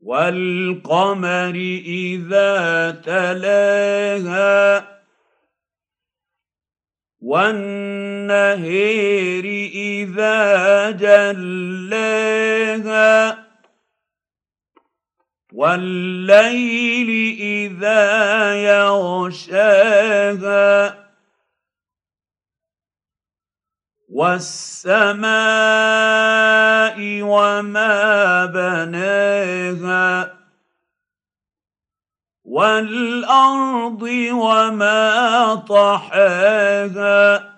[0.00, 1.54] والقمر
[1.86, 4.86] إذا تلاها
[7.20, 8.64] والنهير
[9.74, 12.10] إذا جلاها.
[15.52, 20.20] والليل إذا يغشاها
[24.10, 25.30] والسماء
[27.22, 30.40] وما بناها
[32.44, 37.50] والأرض وما طحاها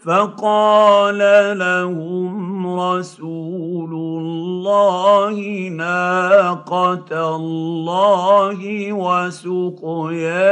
[0.05, 1.19] فقال
[1.59, 10.51] لهم رسول الله ناقة الله وسقياها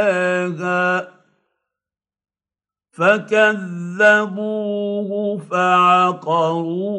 [2.91, 4.57] فكذبوه
[5.51, 6.89] فعقروها